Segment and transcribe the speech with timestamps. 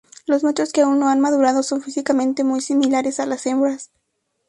[0.25, 3.91] Los machos que aún no han madurado son físicamente muy similares a las hembras.